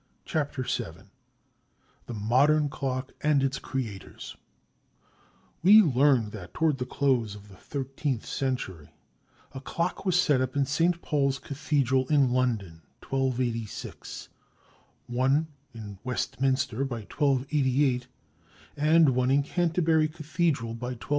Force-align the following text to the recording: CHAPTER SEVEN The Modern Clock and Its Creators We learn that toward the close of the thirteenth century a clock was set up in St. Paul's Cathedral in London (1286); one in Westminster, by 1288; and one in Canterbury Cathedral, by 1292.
CHAPTER 0.25 0.63
SEVEN 0.63 1.11
The 2.07 2.15
Modern 2.15 2.69
Clock 2.69 3.11
and 3.21 3.43
Its 3.43 3.59
Creators 3.59 4.35
We 5.61 5.83
learn 5.83 6.31
that 6.31 6.55
toward 6.55 6.79
the 6.79 6.87
close 6.87 7.35
of 7.35 7.49
the 7.49 7.55
thirteenth 7.55 8.25
century 8.25 8.95
a 9.51 9.61
clock 9.61 10.03
was 10.03 10.19
set 10.19 10.41
up 10.41 10.55
in 10.55 10.65
St. 10.65 11.03
Paul's 11.03 11.37
Cathedral 11.37 12.07
in 12.07 12.31
London 12.31 12.81
(1286); 13.07 14.29
one 15.05 15.49
in 15.71 15.99
Westminster, 16.03 16.83
by 16.83 17.01
1288; 17.01 18.07
and 18.75 19.09
one 19.09 19.29
in 19.29 19.43
Canterbury 19.43 20.07
Cathedral, 20.07 20.73
by 20.73 20.93
1292. 20.97 21.09